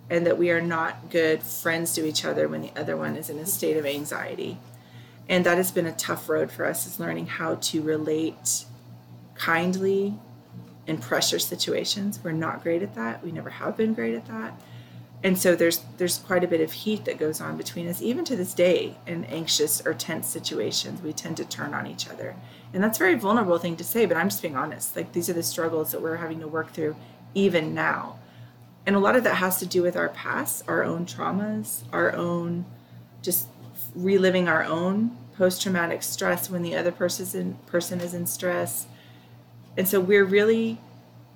and 0.09 0.25
that 0.25 0.37
we 0.37 0.51
are 0.51 0.61
not 0.61 1.09
good 1.09 1.41
friends 1.41 1.93
to 1.93 2.05
each 2.05 2.25
other 2.25 2.47
when 2.47 2.61
the 2.61 2.71
other 2.75 2.95
one 2.95 3.15
is 3.15 3.29
in 3.29 3.39
a 3.39 3.45
state 3.45 3.77
of 3.77 3.85
anxiety. 3.85 4.57
And 5.27 5.45
that 5.45 5.57
has 5.57 5.71
been 5.71 5.87
a 5.87 5.91
tough 5.91 6.29
road 6.29 6.51
for 6.51 6.65
us 6.65 6.85
is 6.85 6.99
learning 6.99 7.27
how 7.27 7.55
to 7.55 7.81
relate 7.81 8.65
kindly 9.33 10.13
in 10.85 10.97
pressure 10.99 11.39
situations. 11.39 12.19
We're 12.23 12.31
not 12.31 12.61
great 12.61 12.83
at 12.83 12.93
that. 12.95 13.23
We 13.23 13.31
never 13.31 13.49
have 13.49 13.75
been 13.75 13.93
great 13.93 14.13
at 14.13 14.27
that. 14.27 14.59
And 15.23 15.39
so 15.39 15.55
there's 15.55 15.81
there's 15.97 16.19
quite 16.19 16.43
a 16.43 16.47
bit 16.47 16.61
of 16.61 16.71
heat 16.71 17.05
that 17.05 17.17
goes 17.17 17.41
on 17.41 17.57
between 17.57 17.87
us 17.87 17.99
even 17.99 18.25
to 18.25 18.35
this 18.35 18.53
day 18.53 18.95
in 19.07 19.25
anxious 19.25 19.81
or 19.83 19.95
tense 19.95 20.27
situations. 20.27 21.01
We 21.01 21.13
tend 21.13 21.37
to 21.37 21.45
turn 21.45 21.73
on 21.73 21.87
each 21.87 22.07
other. 22.07 22.35
And 22.73 22.83
that's 22.83 22.99
a 22.99 22.99
very 22.99 23.15
vulnerable 23.15 23.57
thing 23.57 23.75
to 23.77 23.83
say, 23.83 24.05
but 24.05 24.17
I'm 24.17 24.29
just 24.29 24.43
being 24.43 24.55
honest. 24.55 24.95
Like 24.95 25.13
these 25.13 25.27
are 25.27 25.33
the 25.33 25.41
struggles 25.41 25.91
that 25.91 26.01
we're 26.01 26.17
having 26.17 26.41
to 26.41 26.47
work 26.47 26.73
through 26.73 26.95
even 27.33 27.73
now. 27.73 28.19
And 28.85 28.95
a 28.95 28.99
lot 28.99 29.15
of 29.15 29.23
that 29.23 29.35
has 29.35 29.57
to 29.59 29.65
do 29.65 29.81
with 29.81 29.95
our 29.95 30.09
past, 30.09 30.63
our 30.67 30.83
own 30.83 31.05
traumas, 31.05 31.83
our 31.91 32.13
own 32.13 32.65
just 33.21 33.47
reliving 33.95 34.47
our 34.47 34.63
own 34.63 35.17
post 35.37 35.61
traumatic 35.61 36.03
stress 36.03 36.49
when 36.49 36.61
the 36.61 36.75
other 36.75 36.91
person's 36.91 37.33
in, 37.33 37.55
person 37.65 37.99
is 37.99 38.13
in 38.13 38.27
stress. 38.27 38.85
And 39.75 39.87
so 39.87 39.99
we're 39.99 40.23
really, 40.23 40.77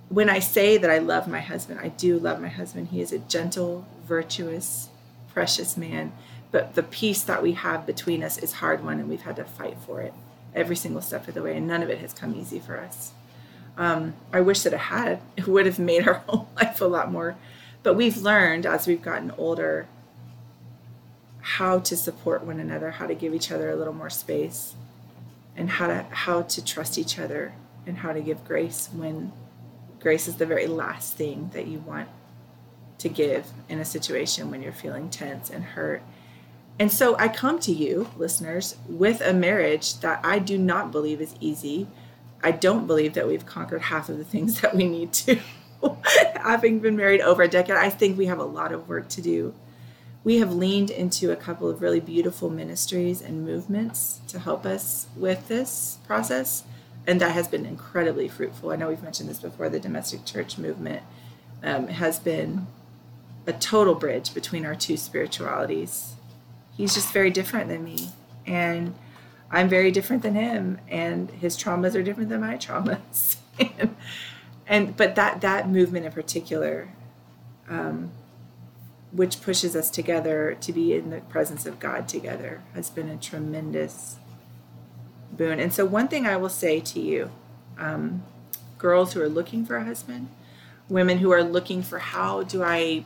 when 0.09 0.29
I 0.29 0.39
say 0.39 0.77
that 0.77 0.89
I 0.89 0.99
love 0.99 1.27
my 1.27 1.39
husband, 1.39 1.79
I 1.79 1.89
do 1.89 2.19
love 2.19 2.39
my 2.39 2.47
husband. 2.47 2.89
He 2.89 3.01
is 3.01 3.11
a 3.11 3.19
gentle, 3.19 3.87
virtuous, 4.05 4.89
precious 5.33 5.75
man. 5.75 6.11
But 6.51 6.75
the 6.75 6.83
peace 6.83 7.23
that 7.23 7.43
we 7.43 7.53
have 7.53 7.85
between 7.85 8.23
us 8.23 8.37
is 8.37 8.53
hard 8.53 8.83
won 8.83 8.99
and 8.99 9.09
we've 9.09 9.21
had 9.21 9.35
to 9.37 9.43
fight 9.43 9.77
for 9.85 10.01
it 10.01 10.13
every 10.55 10.75
single 10.75 11.01
step 11.01 11.27
of 11.27 11.33
the 11.33 11.43
way, 11.43 11.55
and 11.55 11.67
none 11.67 11.83
of 11.83 11.89
it 11.89 11.99
has 11.99 12.13
come 12.13 12.35
easy 12.35 12.59
for 12.59 12.79
us. 12.79 13.11
Um, 13.79 14.13
I 14.31 14.41
wish 14.41 14.61
that 14.63 14.73
it 14.73 14.79
had. 14.79 15.21
It 15.37 15.47
would 15.47 15.65
have 15.65 15.79
made 15.79 16.07
our 16.07 16.15
whole 16.27 16.49
life 16.55 16.81
a 16.81 16.85
lot 16.85 17.11
more. 17.11 17.35
But 17.81 17.95
we've 17.95 18.17
learned 18.17 18.65
as 18.65 18.85
we've 18.85 19.01
gotten 19.01 19.31
older 19.37 19.87
how 21.41 21.79
to 21.79 21.95
support 21.95 22.43
one 22.43 22.59
another, 22.59 22.91
how 22.91 23.07
to 23.07 23.15
give 23.15 23.33
each 23.33 23.51
other 23.51 23.71
a 23.71 23.75
little 23.75 23.93
more 23.93 24.09
space, 24.09 24.75
and 25.55 25.69
how 25.69 25.87
to 25.87 26.03
how 26.11 26.41
to 26.43 26.63
trust 26.63 26.97
each 26.97 27.17
other 27.17 27.53
and 27.87 27.97
how 27.97 28.11
to 28.11 28.21
give 28.21 28.43
grace 28.45 28.89
when 28.93 29.31
grace 29.99 30.27
is 30.27 30.35
the 30.35 30.45
very 30.45 30.67
last 30.67 31.15
thing 31.15 31.49
that 31.53 31.67
you 31.67 31.79
want 31.79 32.07
to 32.97 33.09
give 33.09 33.47
in 33.69 33.79
a 33.79 33.85
situation 33.85 34.51
when 34.51 34.61
you're 34.61 34.73
feeling 34.73 35.09
tense 35.09 35.49
and 35.49 35.63
hurt. 35.63 36.03
And 36.77 36.91
so 36.91 37.17
I 37.17 37.27
come 37.27 37.59
to 37.61 37.73
you, 37.73 38.09
listeners, 38.17 38.75
with 38.87 39.21
a 39.21 39.33
marriage 39.33 39.99
that 39.99 40.19
I 40.23 40.39
do 40.39 40.57
not 40.57 40.91
believe 40.91 41.19
is 41.19 41.35
easy. 41.39 41.87
I 42.43 42.51
don't 42.51 42.87
believe 42.87 43.13
that 43.13 43.27
we've 43.27 43.45
conquered 43.45 43.81
half 43.83 44.09
of 44.09 44.17
the 44.17 44.23
things 44.23 44.61
that 44.61 44.75
we 44.75 44.87
need 44.87 45.13
to. 45.13 45.39
Having 46.35 46.79
been 46.79 46.95
married 46.95 47.21
over 47.21 47.43
a 47.43 47.47
decade, 47.47 47.75
I 47.75 47.89
think 47.89 48.17
we 48.17 48.25
have 48.25 48.39
a 48.39 48.43
lot 48.43 48.71
of 48.71 48.87
work 48.87 49.09
to 49.09 49.21
do 49.21 49.53
we 50.23 50.39
have 50.39 50.53
leaned 50.53 50.89
into 50.89 51.31
a 51.31 51.35
couple 51.35 51.69
of 51.69 51.81
really 51.81 51.99
beautiful 51.99 52.49
ministries 52.49 53.21
and 53.21 53.45
movements 53.45 54.19
to 54.27 54.39
help 54.39 54.65
us 54.65 55.07
with 55.15 55.47
this 55.47 55.97
process. 56.05 56.63
And 57.07 57.21
that 57.21 57.31
has 57.31 57.47
been 57.47 57.65
incredibly 57.65 58.27
fruitful. 58.27 58.71
I 58.71 58.75
know 58.75 58.89
we've 58.89 59.01
mentioned 59.01 59.29
this 59.29 59.39
before 59.39 59.69
the 59.69 59.79
domestic 59.79 60.25
church 60.25 60.57
movement 60.57 61.03
um, 61.63 61.87
has 61.87 62.19
been 62.19 62.67
a 63.47 63.53
total 63.53 63.95
bridge 63.95 64.33
between 64.33 64.65
our 64.65 64.75
two 64.75 64.97
spiritualities. 64.97 66.13
He's 66.75 66.93
just 66.93 67.13
very 67.13 67.31
different 67.31 67.69
than 67.69 67.83
me. 67.83 68.09
And 68.45 68.95
I'm 69.51 69.69
very 69.69 69.91
different 69.91 70.23
than 70.23 70.35
him. 70.35 70.79
And 70.87 71.29
his 71.31 71.57
traumas 71.57 71.95
are 71.95 72.03
different 72.03 72.29
than 72.29 72.41
my 72.41 72.55
traumas. 72.57 73.37
and, 74.67 74.95
but 74.95 75.15
that 75.15 75.41
that 75.41 75.69
movement 75.69 76.05
in 76.05 76.11
particular 76.11 76.89
um, 77.69 78.11
which 79.11 79.41
pushes 79.41 79.75
us 79.75 79.89
together 79.89 80.57
to 80.61 80.73
be 80.73 80.93
in 80.93 81.09
the 81.09 81.21
presence 81.21 81.65
of 81.65 81.79
God 81.79 82.07
together, 82.07 82.61
has 82.73 82.89
been 82.89 83.09
a 83.09 83.17
tremendous 83.17 84.17
boon. 85.31 85.59
And 85.59 85.73
so, 85.73 85.85
one 85.85 86.07
thing 86.07 86.27
I 86.27 86.37
will 86.37 86.49
say 86.49 86.79
to 86.79 86.99
you 86.99 87.31
um, 87.77 88.23
girls 88.77 89.13
who 89.13 89.21
are 89.21 89.29
looking 89.29 89.65
for 89.65 89.77
a 89.77 89.83
husband, 89.83 90.29
women 90.87 91.19
who 91.19 91.31
are 91.31 91.43
looking 91.43 91.81
for 91.81 91.99
how 91.99 92.43
do 92.43 92.63
I 92.63 93.05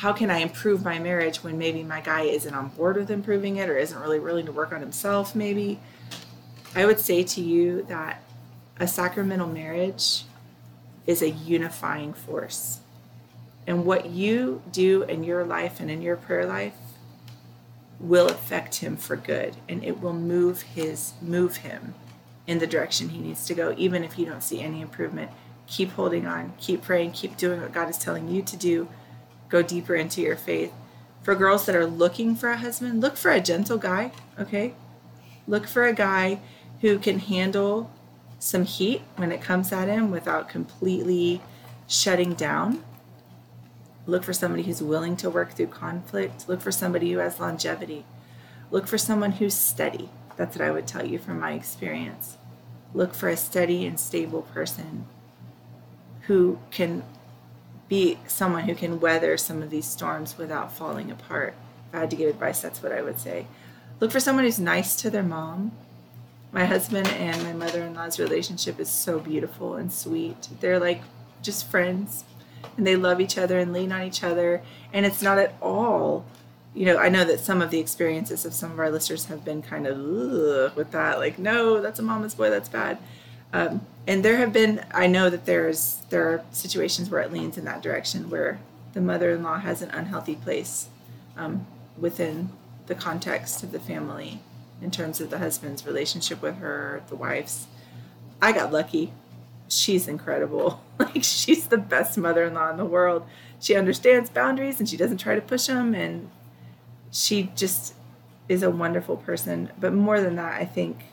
how 0.00 0.14
can 0.14 0.30
I 0.30 0.38
improve 0.38 0.82
my 0.82 0.98
marriage 0.98 1.44
when 1.44 1.58
maybe 1.58 1.82
my 1.82 2.00
guy 2.00 2.22
isn't 2.22 2.54
on 2.54 2.68
board 2.68 2.96
with 2.96 3.10
improving 3.10 3.56
it 3.56 3.68
or 3.68 3.76
isn't 3.76 4.00
really 4.00 4.18
willing 4.18 4.46
to 4.46 4.52
work 4.52 4.72
on 4.72 4.80
himself, 4.80 5.34
maybe? 5.34 5.78
I 6.74 6.86
would 6.86 6.98
say 6.98 7.22
to 7.22 7.40
you 7.42 7.82
that 7.82 8.22
a 8.78 8.88
sacramental 8.88 9.46
marriage 9.46 10.24
is 11.06 11.20
a 11.20 11.28
unifying 11.28 12.14
force 12.14 12.80
and 13.66 13.84
what 13.84 14.06
you 14.06 14.62
do 14.72 15.02
in 15.02 15.22
your 15.22 15.44
life 15.44 15.80
and 15.80 15.90
in 15.90 16.00
your 16.00 16.16
prayer 16.16 16.46
life 16.46 16.72
will 17.98 18.28
affect 18.30 18.76
him 18.76 18.96
for 18.96 19.16
good 19.16 19.54
and 19.68 19.84
it 19.84 20.00
will 20.00 20.14
move 20.14 20.62
his 20.62 21.12
move 21.20 21.56
him 21.56 21.92
in 22.46 22.58
the 22.58 22.66
direction 22.66 23.10
he 23.10 23.18
needs 23.18 23.44
to 23.44 23.52
go 23.52 23.74
even 23.76 24.02
if 24.02 24.18
you 24.18 24.24
don't 24.24 24.42
see 24.42 24.62
any 24.62 24.80
improvement 24.80 25.30
keep 25.66 25.90
holding 25.90 26.26
on 26.26 26.54
keep 26.58 26.80
praying 26.80 27.12
keep 27.12 27.36
doing 27.36 27.60
what 27.60 27.72
god 27.72 27.90
is 27.90 27.98
telling 27.98 28.28
you 28.28 28.40
to 28.40 28.56
do 28.56 28.88
go 29.50 29.62
deeper 29.62 29.94
into 29.94 30.20
your 30.20 30.36
faith 30.36 30.72
for 31.22 31.34
girls 31.34 31.66
that 31.66 31.76
are 31.76 31.86
looking 31.86 32.34
for 32.34 32.50
a 32.50 32.56
husband 32.56 33.00
look 33.00 33.16
for 33.16 33.30
a 33.30 33.40
gentle 33.40 33.78
guy 33.78 34.10
okay 34.38 34.72
look 35.46 35.66
for 35.66 35.84
a 35.84 35.92
guy 35.92 36.40
who 36.80 36.98
can 36.98 37.18
handle 37.18 37.90
some 38.38 38.64
heat 38.64 39.02
when 39.16 39.30
it 39.30 39.42
comes 39.42 39.70
at 39.70 39.88
him 39.88 40.10
without 40.10 40.48
completely 40.48 41.42
shutting 41.86 42.32
down 42.32 42.82
Look 44.06 44.24
for 44.24 44.32
somebody 44.32 44.64
who's 44.64 44.82
willing 44.82 45.16
to 45.18 45.30
work 45.30 45.52
through 45.52 45.68
conflict. 45.68 46.48
Look 46.48 46.60
for 46.60 46.72
somebody 46.72 47.12
who 47.12 47.18
has 47.18 47.38
longevity. 47.38 48.04
Look 48.70 48.86
for 48.86 48.98
someone 48.98 49.32
who's 49.32 49.54
steady. 49.54 50.08
That's 50.36 50.56
what 50.56 50.66
I 50.66 50.70
would 50.72 50.86
tell 50.86 51.06
you 51.06 51.18
from 51.18 51.38
my 51.38 51.52
experience. 51.52 52.36
Look 52.94 53.14
for 53.14 53.28
a 53.28 53.36
steady 53.36 53.86
and 53.86 54.00
stable 54.00 54.42
person 54.42 55.06
who 56.22 56.58
can 56.70 57.04
be 57.90 58.18
someone 58.28 58.62
who 58.64 58.74
can 58.74 59.00
weather 59.00 59.36
some 59.36 59.62
of 59.62 59.68
these 59.68 59.84
storms 59.84 60.38
without 60.38 60.72
falling 60.72 61.10
apart. 61.10 61.54
If 61.88 61.94
I 61.94 62.00
had 62.00 62.10
to 62.10 62.16
give 62.16 62.30
advice, 62.30 62.62
that's 62.62 62.82
what 62.82 62.92
I 62.92 63.02
would 63.02 63.18
say. 63.18 63.46
Look 63.98 64.12
for 64.12 64.20
someone 64.20 64.44
who's 64.44 64.60
nice 64.60 64.94
to 64.96 65.10
their 65.10 65.24
mom. 65.24 65.72
My 66.52 66.64
husband 66.64 67.08
and 67.08 67.42
my 67.42 67.52
mother 67.52 67.82
in 67.82 67.94
law's 67.94 68.18
relationship 68.18 68.78
is 68.78 68.88
so 68.88 69.18
beautiful 69.18 69.74
and 69.74 69.92
sweet. 69.92 70.48
They're 70.60 70.78
like 70.78 71.02
just 71.42 71.68
friends 71.68 72.24
and 72.76 72.86
they 72.86 72.94
love 72.94 73.20
each 73.20 73.36
other 73.36 73.58
and 73.58 73.72
lean 73.72 73.90
on 73.90 74.02
each 74.02 74.22
other. 74.22 74.62
And 74.92 75.04
it's 75.04 75.20
not 75.20 75.38
at 75.38 75.54
all, 75.60 76.24
you 76.74 76.86
know, 76.86 76.96
I 76.96 77.08
know 77.08 77.24
that 77.24 77.40
some 77.40 77.60
of 77.60 77.70
the 77.70 77.80
experiences 77.80 78.44
of 78.44 78.54
some 78.54 78.70
of 78.70 78.78
our 78.78 78.90
listeners 78.90 79.24
have 79.24 79.44
been 79.44 79.62
kind 79.62 79.88
of 79.88 80.76
with 80.76 80.92
that, 80.92 81.18
like, 81.18 81.40
no, 81.40 81.80
that's 81.80 81.98
a 81.98 82.02
mama's 82.02 82.36
boy, 82.36 82.50
that's 82.50 82.68
bad. 82.68 82.98
Um, 83.52 83.84
and 84.10 84.24
there 84.24 84.38
have 84.38 84.52
been, 84.52 84.84
I 84.92 85.06
know 85.06 85.30
that 85.30 85.46
there's 85.46 86.02
there 86.10 86.28
are 86.28 86.44
situations 86.50 87.10
where 87.10 87.20
it 87.20 87.32
leans 87.32 87.56
in 87.56 87.64
that 87.66 87.80
direction, 87.80 88.28
where 88.28 88.58
the 88.92 89.00
mother-in-law 89.00 89.60
has 89.60 89.82
an 89.82 89.90
unhealthy 89.90 90.34
place 90.34 90.88
um, 91.36 91.66
within 91.96 92.50
the 92.86 92.96
context 92.96 93.62
of 93.62 93.70
the 93.70 93.78
family 93.78 94.40
in 94.82 94.90
terms 94.90 95.20
of 95.20 95.30
the 95.30 95.38
husband's 95.38 95.86
relationship 95.86 96.42
with 96.42 96.56
her, 96.56 97.02
the 97.08 97.14
wife's. 97.14 97.68
I 98.42 98.50
got 98.50 98.72
lucky 98.72 99.12
she's 99.70 100.08
incredible. 100.08 100.82
Like 101.00 101.24
she's 101.24 101.68
the 101.68 101.78
best 101.78 102.18
mother-in-law 102.18 102.72
in 102.72 102.76
the 102.76 102.84
world. 102.84 103.24
She 103.58 103.74
understands 103.74 104.28
boundaries 104.28 104.78
and 104.80 104.86
she 104.86 104.98
doesn't 104.98 105.16
try 105.16 105.34
to 105.34 105.40
push 105.40 105.66
them 105.66 105.94
and 105.94 106.30
she 107.10 107.50
just 107.56 107.94
is 108.50 108.62
a 108.62 108.68
wonderful 108.68 109.16
person. 109.16 109.70
But 109.80 109.94
more 109.94 110.20
than 110.20 110.36
that, 110.36 110.60
I 110.60 110.66
think 110.66 111.04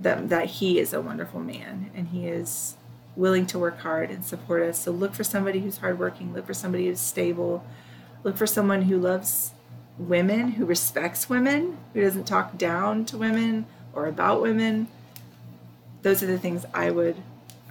that 0.00 0.28
that 0.28 0.46
he 0.46 0.78
is 0.78 0.92
a 0.92 1.00
wonderful 1.00 1.40
man 1.40 1.90
and 1.94 2.08
he 2.08 2.26
is 2.26 2.76
willing 3.16 3.46
to 3.46 3.58
work 3.58 3.80
hard 3.80 4.10
and 4.10 4.24
support 4.24 4.62
us. 4.62 4.78
So 4.78 4.92
look 4.92 5.14
for 5.14 5.24
somebody 5.24 5.60
who's 5.60 5.78
hardworking, 5.78 6.32
look 6.32 6.46
for 6.46 6.54
somebody 6.54 6.86
who's 6.86 7.00
stable, 7.00 7.64
look 8.22 8.36
for 8.36 8.46
someone 8.46 8.82
who 8.82 8.96
loves 8.98 9.52
women, 9.98 10.52
who 10.52 10.64
respects 10.64 11.28
women, 11.28 11.76
who 11.92 12.00
doesn't 12.00 12.26
talk 12.26 12.56
down 12.56 13.04
to 13.06 13.18
women 13.18 13.66
or 13.92 14.06
about 14.06 14.40
women. 14.40 14.86
Those 16.02 16.22
are 16.22 16.26
the 16.26 16.38
things 16.38 16.64
I 16.72 16.90
would 16.90 17.16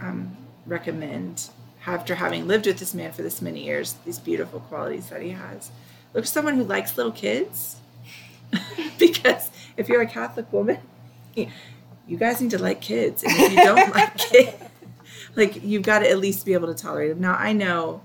um, 0.01 0.35
recommend 0.65 1.49
after 1.87 2.15
having 2.15 2.47
lived 2.47 2.65
with 2.65 2.77
this 2.77 2.93
man 2.93 3.13
for 3.13 3.21
this 3.21 3.41
many 3.41 3.63
years 3.63 3.95
these 4.05 4.19
beautiful 4.19 4.59
qualities 4.59 5.09
that 5.09 5.21
he 5.21 5.29
has 5.29 5.71
look 6.13 6.25
for 6.25 6.29
someone 6.29 6.55
who 6.55 6.63
likes 6.63 6.97
little 6.97 7.13
kids 7.13 7.77
because 8.99 9.49
if 9.77 9.87
you're 9.87 10.01
a 10.01 10.07
catholic 10.07 10.51
woman 10.51 10.77
you 12.07 12.17
guys 12.17 12.41
need 12.41 12.51
to 12.51 12.61
like 12.61 12.81
kids 12.81 13.23
and 13.23 13.31
if 13.33 13.51
you 13.51 13.57
don't 13.57 13.91
like 13.95 14.17
kids 14.17 14.55
like 15.35 15.63
you've 15.63 15.83
got 15.83 15.99
to 15.99 16.09
at 16.09 16.17
least 16.17 16.45
be 16.45 16.53
able 16.53 16.67
to 16.67 16.73
tolerate 16.73 17.09
them 17.09 17.21
now 17.21 17.35
i 17.35 17.51
know 17.53 18.01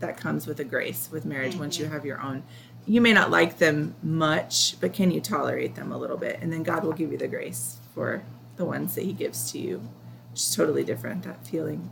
that 0.00 0.16
comes 0.16 0.46
with 0.46 0.58
a 0.60 0.64
grace 0.64 1.08
with 1.12 1.24
marriage 1.24 1.52
mm-hmm. 1.52 1.60
once 1.60 1.78
you 1.78 1.84
mm-hmm. 1.84 1.94
have 1.94 2.04
your 2.04 2.20
own 2.20 2.42
you 2.86 3.00
may 3.00 3.12
not 3.12 3.30
like 3.30 3.58
them 3.58 3.94
much 4.02 4.76
but 4.80 4.92
can 4.92 5.10
you 5.10 5.20
tolerate 5.20 5.74
them 5.74 5.92
a 5.92 5.98
little 5.98 6.16
bit 6.16 6.38
and 6.40 6.52
then 6.52 6.62
god 6.62 6.82
will 6.82 6.92
give 6.92 7.12
you 7.12 7.18
the 7.18 7.28
grace 7.28 7.76
for 7.94 8.22
the 8.56 8.64
ones 8.64 8.94
that 8.94 9.04
he 9.04 9.12
gives 9.12 9.52
to 9.52 9.58
you 9.58 9.80
it's 10.32 10.54
totally 10.54 10.82
different, 10.82 11.24
that 11.24 11.46
feeling. 11.46 11.90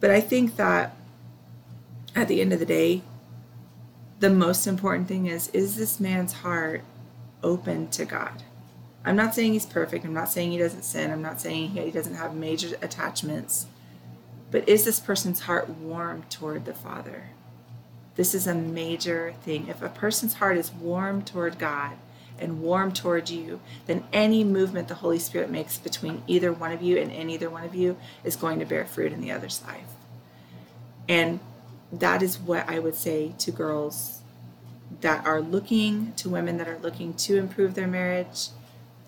But 0.00 0.10
I 0.10 0.20
think 0.20 0.56
that 0.56 0.94
at 2.14 2.28
the 2.28 2.40
end 2.40 2.52
of 2.52 2.60
the 2.60 2.66
day, 2.66 3.02
the 4.20 4.30
most 4.30 4.66
important 4.66 5.08
thing 5.08 5.26
is 5.26 5.48
is 5.48 5.76
this 5.76 6.00
man's 6.00 6.32
heart 6.32 6.82
open 7.42 7.88
to 7.88 8.04
God? 8.04 8.42
I'm 9.04 9.16
not 9.16 9.34
saying 9.34 9.52
he's 9.52 9.66
perfect. 9.66 10.04
I'm 10.04 10.14
not 10.14 10.28
saying 10.28 10.52
he 10.52 10.58
doesn't 10.58 10.82
sin. 10.82 11.10
I'm 11.10 11.22
not 11.22 11.40
saying 11.40 11.70
he 11.70 11.90
doesn't 11.90 12.14
have 12.14 12.34
major 12.34 12.76
attachments 12.82 13.66
but 14.50 14.68
is 14.68 14.84
this 14.84 15.00
person's 15.00 15.40
heart 15.40 15.68
warm 15.68 16.22
toward 16.30 16.64
the 16.64 16.74
Father? 16.74 17.30
This 18.16 18.34
is 18.34 18.46
a 18.46 18.54
major 18.54 19.34
thing. 19.42 19.68
If 19.68 19.82
a 19.82 19.88
person's 19.88 20.34
heart 20.34 20.56
is 20.56 20.72
warm 20.72 21.22
toward 21.22 21.58
God 21.58 21.96
and 22.38 22.62
warm 22.62 22.92
toward 22.92 23.28
you, 23.28 23.60
then 23.86 24.04
any 24.12 24.44
movement 24.44 24.88
the 24.88 24.94
Holy 24.94 25.18
Spirit 25.18 25.50
makes 25.50 25.76
between 25.76 26.22
either 26.26 26.52
one 26.52 26.72
of 26.72 26.82
you 26.82 26.96
and 26.98 27.12
in 27.12 27.30
either 27.30 27.50
one 27.50 27.64
of 27.64 27.74
you 27.74 27.96
is 28.24 28.36
going 28.36 28.58
to 28.58 28.64
bear 28.64 28.84
fruit 28.84 29.12
in 29.12 29.20
the 29.20 29.30
other's 29.30 29.62
life. 29.66 29.92
And 31.08 31.40
that 31.92 32.22
is 32.22 32.38
what 32.38 32.68
I 32.68 32.78
would 32.78 32.94
say 32.94 33.34
to 33.38 33.50
girls 33.50 34.20
that 35.00 35.26
are 35.26 35.40
looking, 35.40 36.12
to 36.14 36.28
women 36.28 36.56
that 36.56 36.68
are 36.68 36.78
looking 36.78 37.14
to 37.14 37.36
improve 37.36 37.74
their 37.74 37.86
marriage. 37.86 38.48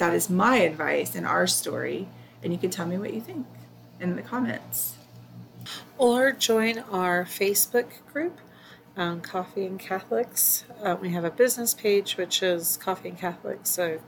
That 0.01 0.15
is 0.15 0.31
my 0.31 0.57
advice 0.57 1.15
and 1.15 1.27
our 1.27 1.47
story. 1.47 2.09
And 2.43 2.55
you 2.55 2.59
can 2.59 2.71
tell 2.71 2.87
me 2.87 2.97
what 2.97 3.13
you 3.13 3.21
think 3.21 3.47
in 4.01 4.17
the 4.17 4.23
comments. 4.23 4.97
Or 5.99 6.33
join 6.33 6.79
our 6.91 7.27
Facebook 7.27 7.91
group, 8.11 8.39
um, 8.97 9.21
Coffee 9.21 9.67
and 9.67 9.79
Catholics. 9.79 10.65
Uh, 10.83 10.97
we 10.99 11.11
have 11.11 11.27
a 11.27 11.31
business 11.31 11.75
page, 11.75 12.17
which 12.17 12.43
is 12.43 12.79
Coffee 12.79 13.11
and 13.11 13.19
Catholics, 13.19 13.77
a 13.79 13.99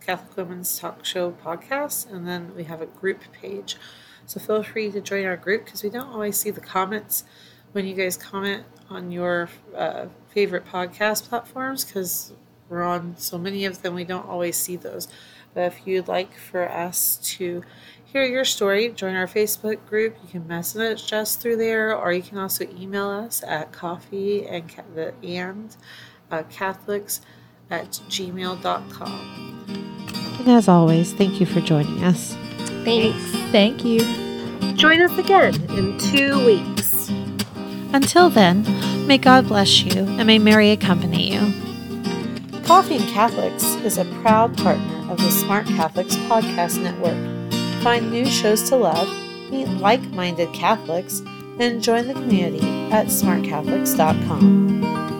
Catholic 0.00 0.34
Women's 0.34 0.78
Talk 0.78 1.04
Show 1.04 1.32
podcast. 1.32 2.10
And 2.10 2.26
then 2.26 2.54
we 2.56 2.64
have 2.64 2.80
a 2.80 2.86
group 2.86 3.20
page. 3.38 3.76
So 4.24 4.40
feel 4.40 4.62
free 4.62 4.90
to 4.92 5.02
join 5.02 5.26
our 5.26 5.36
group 5.36 5.66
because 5.66 5.82
we 5.82 5.90
don't 5.90 6.08
always 6.08 6.38
see 6.38 6.52
the 6.52 6.62
comments 6.62 7.24
when 7.72 7.86
you 7.86 7.94
guys 7.94 8.16
comment 8.16 8.64
on 8.88 9.12
your 9.12 9.50
uh, 9.76 10.06
favorite 10.30 10.64
podcast 10.64 11.28
platforms 11.28 11.84
because 11.84 12.32
we're 12.70 12.82
on 12.82 13.14
so 13.18 13.36
many 13.36 13.66
of 13.66 13.82
them, 13.82 13.94
we 13.94 14.04
don't 14.04 14.26
always 14.26 14.56
see 14.56 14.76
those. 14.76 15.06
But 15.54 15.72
if 15.72 15.86
you'd 15.86 16.08
like 16.08 16.34
for 16.34 16.68
us 16.68 17.16
to 17.36 17.62
hear 18.04 18.24
your 18.24 18.44
story, 18.44 18.90
join 18.90 19.14
our 19.14 19.26
Facebook 19.26 19.84
group. 19.86 20.16
You 20.22 20.28
can 20.28 20.46
message 20.46 21.12
us 21.12 21.36
through 21.36 21.56
there, 21.56 21.96
or 21.96 22.12
you 22.12 22.22
can 22.22 22.38
also 22.38 22.64
email 22.78 23.08
us 23.08 23.42
at 23.46 23.72
coffee 23.72 24.46
and 24.46 24.70
the 24.94 25.14
and 25.22 25.76
uh, 26.30 26.42
Catholics 26.44 27.20
at 27.70 27.86
gmail.com. 28.08 29.44
And 30.38 30.48
as 30.48 30.68
always, 30.68 31.12
thank 31.12 31.40
you 31.40 31.46
for 31.46 31.60
joining 31.60 32.04
us. 32.04 32.36
Thanks. 32.84 33.30
Thank 33.50 33.84
you. 33.84 34.00
Join 34.74 35.00
us 35.00 35.16
again 35.16 35.54
in 35.70 35.98
two 35.98 36.44
weeks. 36.44 37.08
Until 37.92 38.28
then, 38.28 38.64
may 39.06 39.18
God 39.18 39.46
bless 39.48 39.82
you 39.82 40.02
and 40.02 40.26
may 40.26 40.38
Mary 40.38 40.70
accompany 40.70 41.32
you. 41.32 41.52
Coffee 42.64 42.96
and 42.96 43.08
Catholics 43.08 43.64
is 43.84 43.98
a 43.98 44.04
proud 44.22 44.56
partner 44.58 44.93
of 45.14 45.20
the 45.20 45.30
Smart 45.30 45.66
Catholics 45.66 46.16
Podcast 46.16 46.82
Network. 46.82 47.14
Find 47.84 48.10
new 48.10 48.26
shows 48.26 48.68
to 48.68 48.76
love, 48.76 49.08
meet 49.48 49.68
like 49.68 50.02
minded 50.10 50.52
Catholics, 50.52 51.22
and 51.60 51.80
join 51.80 52.08
the 52.08 52.14
community 52.14 52.66
at 52.90 53.06
smartcatholics.com. 53.06 55.13